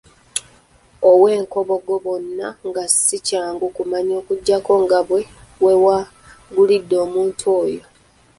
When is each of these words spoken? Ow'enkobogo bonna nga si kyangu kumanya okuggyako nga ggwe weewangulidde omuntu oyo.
Ow'enkobogo 1.11 1.93
bonna 2.05 2.47
nga 2.67 2.83
si 3.03 3.17
kyangu 3.27 3.65
kumanya 3.75 4.13
okuggyako 4.21 4.73
nga 4.83 4.99
ggwe 5.03 5.21
weewangulidde 5.63 6.95
omuntu 7.05 7.43
oyo. 7.61 7.83